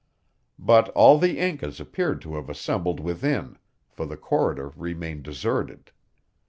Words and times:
But 0.57 0.89
all 0.95 1.19
the 1.19 1.37
Incas 1.37 1.79
appeared 1.79 2.23
to 2.23 2.33
have 2.35 2.49
assembled 2.49 2.99
within, 2.99 3.59
for 3.87 4.07
the 4.07 4.17
corridor 4.17 4.69
remained 4.75 5.21
deserted. 5.21 5.91